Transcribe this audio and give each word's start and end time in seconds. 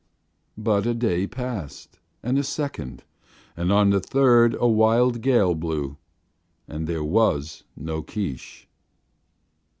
But 0.57 0.87
a 0.87 0.95
day 0.95 1.27
passed, 1.27 1.99
and 2.23 2.39
a 2.39 2.43
second, 2.43 3.03
and 3.55 3.71
on 3.71 3.91
the 3.91 3.99
third 3.99 4.55
a 4.59 4.67
wild 4.67 5.21
gale 5.21 5.53
blew, 5.53 5.97
and 6.67 6.87
there 6.87 7.03
was 7.03 7.65
no 7.77 8.01
Keesh. 8.01 8.65